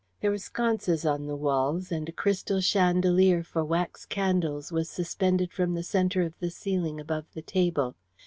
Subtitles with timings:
[0.21, 5.53] There were sconces on the walls, and a crystal chandelier for wax candles was suspended
[5.53, 7.95] from the centre of the ceiling above the table.